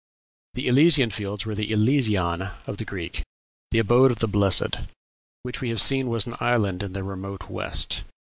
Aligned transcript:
The 0.55 0.67
Elysian 0.67 1.11
Fields 1.11 1.45
were 1.45 1.53
the 1.53 1.67
"Elysion" 1.71 2.49
of 2.65 2.77
the 2.77 2.85
Greeks, 2.85 3.21
the 3.69 3.77
abode 3.77 4.09
of 4.09 4.17
the 4.17 4.27
blessed, 4.27 4.77
which 5.43 5.61
we 5.61 5.69
have 5.69 5.79
seen 5.79 6.09
was 6.09 6.25
an 6.25 6.33
island 6.39 6.81
in 6.81 6.93
the 6.93 7.03
remote 7.03 7.51
west. 7.51 8.03